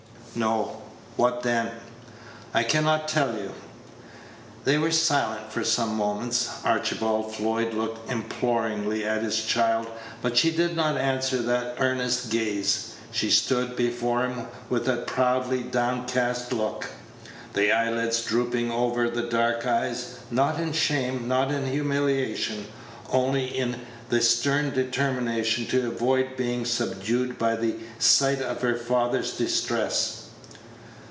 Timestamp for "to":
25.65-25.87